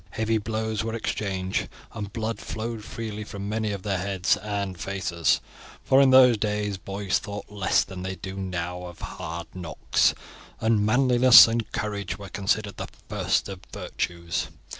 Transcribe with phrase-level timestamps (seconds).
[0.13, 5.39] Heavy blows were exchanged, and blood flowed freely from many of their heads and faces,
[5.83, 10.15] for in those days boys thought less than they do now of hard knocks,
[10.59, 14.47] and manliness and courage were considered the first of virtues.